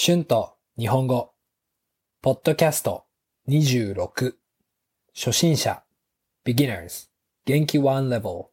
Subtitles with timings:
[0.00, 1.32] 春と日本語、
[2.22, 3.06] ポッドキャスト
[3.48, 4.34] 26、
[5.12, 5.82] 初心者、
[6.46, 7.08] beginners、
[7.44, 8.44] 元気 one level、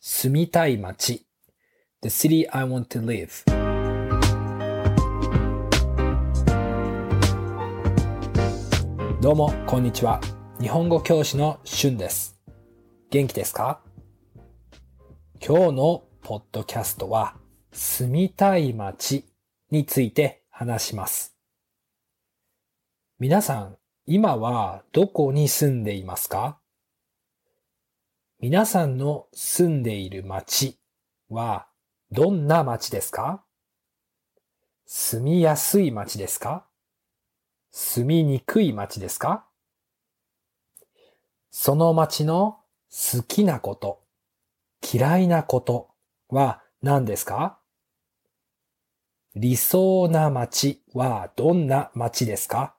[0.00, 1.26] 住みたい街、
[2.02, 3.28] the city I want to live。
[9.20, 10.20] どうも、こんにちは。
[10.60, 12.38] 日本語教師の春です。
[13.10, 13.80] 元気ですか？
[15.44, 17.34] 今日のポッドキャストは、
[17.72, 19.24] 住みたい街
[19.72, 21.36] について話します。
[23.18, 23.76] 皆さん、
[24.06, 26.56] 今はどこに住んでいますか？
[28.40, 30.78] 皆さんの住んでいる街
[31.28, 31.66] は
[32.10, 33.44] どんな街ですか？
[34.86, 36.64] 住みやすい街ですか？
[37.70, 39.44] 住みにくい街ですか？
[41.50, 44.00] その街の好きなこと、
[44.80, 45.90] 嫌いなこと
[46.30, 47.58] は何ですか？
[49.38, 52.74] 理想な街はどんな街ですか？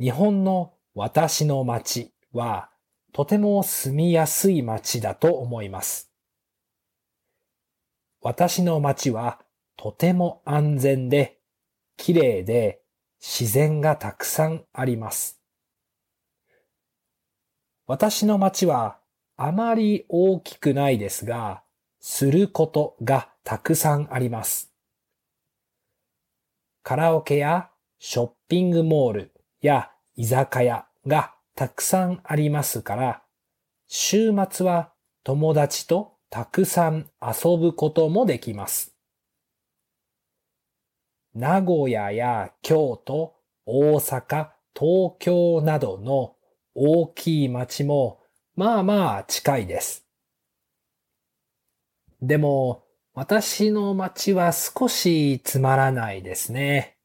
[0.00, 2.68] 日本の私の街は
[3.12, 6.10] とても住みやすい街だと思います。
[8.20, 9.38] 私の街は
[9.76, 11.38] とても安全で
[11.96, 12.80] 綺麗で
[13.20, 15.40] 自然がたくさんあります。
[17.86, 18.98] 私の街は
[19.36, 21.62] あまり大きくないですが、
[22.04, 24.74] することがたくさんあります。
[26.82, 33.22] カラオケやショッピングモールや居酒屋がたくさんありますから、
[33.86, 34.92] 週末は
[35.22, 38.96] 友達とたくさん遊ぶこともできます。
[41.34, 46.34] 名古屋や京都、大阪、東京などの
[46.74, 48.20] 大きい町も
[48.56, 50.01] まあまあ近いです。
[52.22, 52.84] でも、
[53.14, 56.96] 私の街は少しつまらないですね。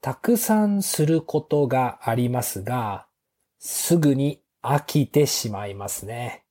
[0.00, 3.06] たくさんすることがありますが、
[3.58, 6.44] すぐに飽きてしまいますね。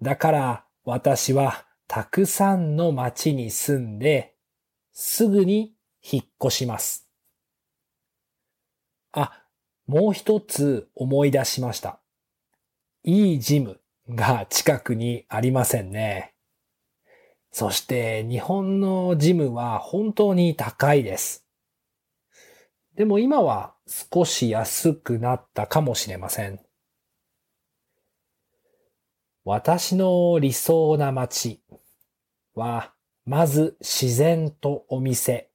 [0.00, 4.34] だから私はたくさんの街に住んで、
[4.92, 7.06] すぐに引っ越します。
[9.12, 9.44] あ、
[9.86, 12.00] もう一つ思い出しました。
[13.04, 13.80] いいジム
[14.14, 16.34] が近くにありませんね。
[17.52, 21.46] そして日本のジムは本当に高いです。
[22.94, 26.60] でも今は少し安くなったかもしれません。
[29.44, 31.62] 私の理想な街
[32.54, 32.92] は、
[33.24, 35.50] まず自然とお店、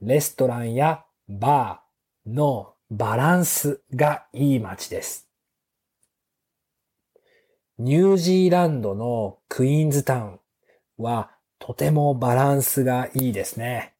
[0.00, 5.28] レストランやバーのバランスがいい街です。
[7.78, 10.40] ニュージーランドのクイーンズタウン
[10.96, 13.94] はとてもバランスがいいですね。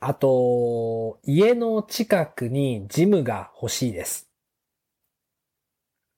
[0.00, 4.30] あと、家の近くにジムが欲しいです。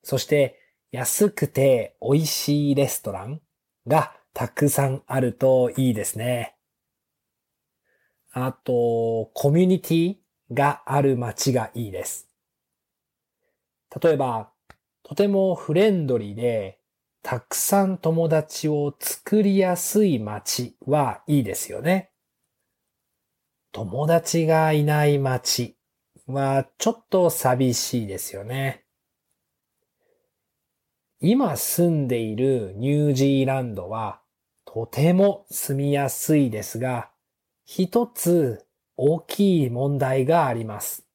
[0.04, 0.60] そして、
[0.92, 3.40] 安くて美味しいレストラン
[3.88, 6.54] がたくさんあるといいですね。
[8.30, 10.16] あと、コミュニティ
[10.52, 12.28] がある街がいいです。
[14.00, 14.52] 例えば、
[15.08, 16.80] とてもフレンドリーで、
[17.22, 22.10] たくさん友達を作りやすい街はいいですよね。
[23.70, 25.76] 友達がいない街
[26.26, 28.84] はちょっと寂しいですよね。
[31.20, 34.20] 今住んでいるニュージーランドは
[34.64, 37.10] とても住みやすいですが、
[37.64, 38.66] 一つ
[38.96, 41.05] 大きい問題があります。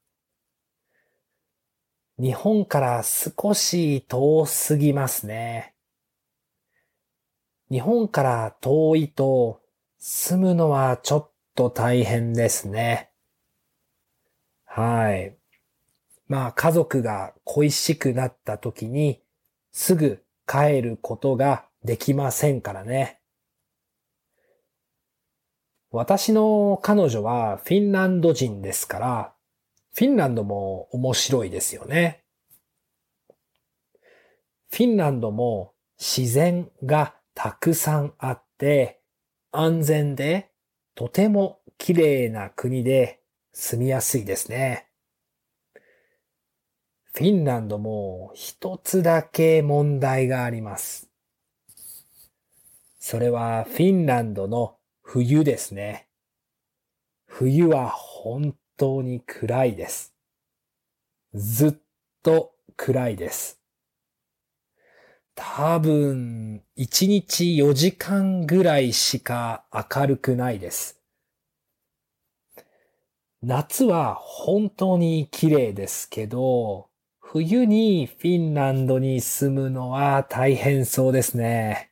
[2.22, 5.74] 日本から少し遠すぎますね。
[7.72, 9.60] 日本から遠いと
[9.98, 13.10] 住むのはちょっと大変ですね。
[14.66, 15.36] はい。
[16.28, 19.20] まあ家族が恋しくなった時に
[19.72, 23.20] すぐ帰ることができませんからね。
[25.90, 29.34] 私の彼女はフィンランド人ですから、
[29.94, 32.24] フィンランドも面白いですよね。
[34.70, 39.02] フィンランドも自然がたくさんあって、
[39.52, 40.50] 安全で
[40.96, 43.20] とても綺麗な国で
[43.52, 44.88] 住みやすいですね。
[47.14, 51.10] フィンランドも一つだけ問題があります。
[52.98, 56.08] それはフィンランドの冬ですね。
[57.26, 60.16] 冬は本当に暗いです。
[61.36, 61.74] ずっ
[62.24, 63.62] と暗いです。
[65.36, 71.00] 多分、1日4時間ぐらいしか明るくないです。
[73.44, 76.90] 夏は本当に綺麗ですけど、
[77.20, 81.92] 冬にフィンランドに住むのは大変そうですね。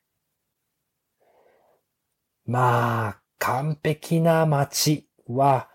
[2.48, 5.69] まあ、完璧な街は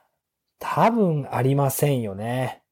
[0.58, 2.62] 多分ありませんよね。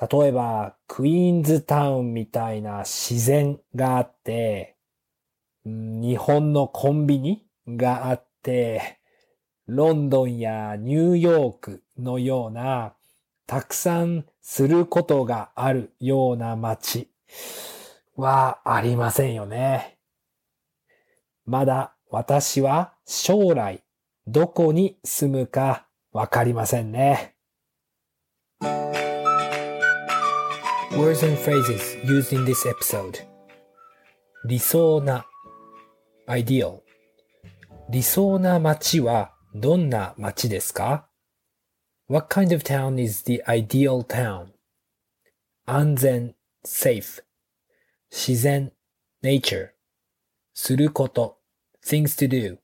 [0.00, 4.76] 例えば、クイーンズタウンみたいな自然があって、
[5.64, 8.98] 日本のコンビニがあって、
[9.66, 12.94] ロンドンやニューヨークのような
[13.46, 17.10] たくさんすることがあるような街
[18.16, 19.98] はありませんよね。
[21.44, 23.84] まだ私は将来
[24.26, 27.36] どこに住むかわかりませんね。
[30.90, 33.24] Words and phrases used in this episode
[34.44, 35.24] 理想な
[36.26, 36.80] ideal
[37.88, 41.08] 理想な街はどんな街ですか
[42.08, 44.48] ?What kind of town is the ideal town?
[45.64, 46.34] 安全
[46.64, 47.22] safe
[48.10, 48.72] 自然
[49.22, 49.70] nature
[50.54, 51.38] すること
[51.86, 52.58] things to do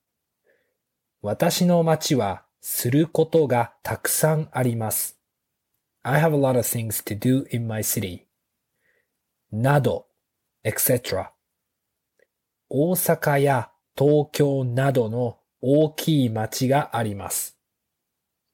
[1.22, 5.20] 私の街はすることがたくさんあります。
[6.02, 8.26] I have a lot of things to do in my city.
[9.52, 10.08] など、
[10.64, 11.28] etc.
[12.68, 17.56] 大阪や東京などの大きい町があります。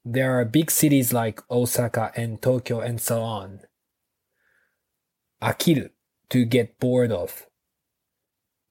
[0.07, 3.61] There are big cities like Osaka and Tokyo and so on.
[5.41, 5.95] 飽きる
[6.29, 7.33] to get bored of.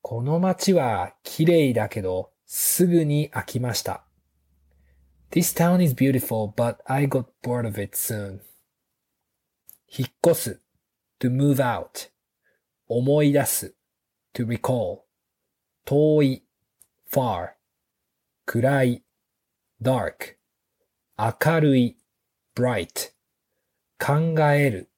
[0.03, 4.05] この街は綺麗だけどすぐに飽きました。
[5.31, 8.40] This town is beautiful, but I got bored of it soon.
[9.88, 10.61] 引っ越す
[11.20, 12.11] to move out
[12.88, 13.75] 思い出す
[14.34, 15.00] to recall
[15.84, 16.43] 遠い
[17.11, 17.50] far
[18.44, 19.05] 暗い
[19.81, 20.37] dark
[21.17, 21.96] 明るい
[22.55, 23.12] bright
[23.99, 24.90] 考える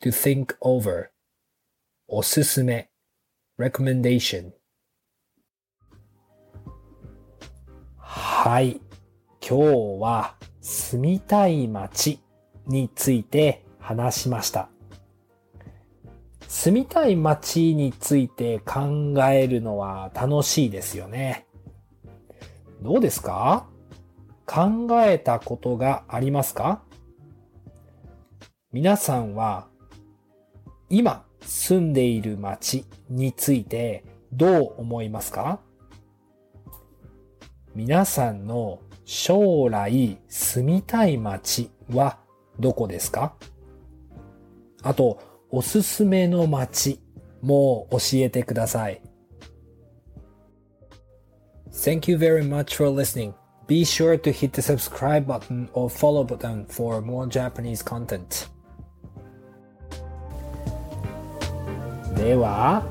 [0.00, 1.08] to think over
[2.06, 2.90] おすすめ
[3.58, 4.52] recommendation
[7.96, 8.80] はい。
[9.43, 9.57] 今
[9.97, 12.19] 日は住みたい街
[12.67, 14.69] について話しました。
[16.47, 21.47] 住みたい街について考えるのは楽しいですよね。
[22.81, 23.67] どうですか？
[24.45, 26.83] 考えたことがありますか？
[28.71, 29.67] 皆さんは
[30.89, 35.59] 今住んでいる街についてどう思いますか？
[37.73, 38.79] 皆さんの
[39.13, 42.17] 将来住みたい街は
[42.57, 43.33] どこですか
[44.83, 45.19] あと、
[45.49, 47.01] おすすめの街
[47.41, 49.01] も教えてください。
[51.73, 53.33] Thank you very much for listening.
[53.67, 58.47] Be sure to hit the subscribe button or follow button for more Japanese content.
[62.15, 62.87] では、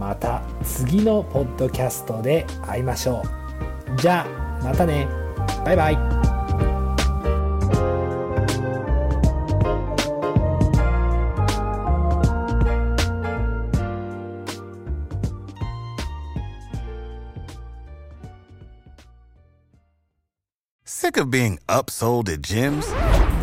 [0.00, 3.22] また次のポッドキャストで会いましょ
[3.94, 4.00] う。
[4.00, 5.27] じゃあ、またね。
[5.68, 5.96] Bye bye.
[20.86, 23.17] Sick of being upsold at gyms?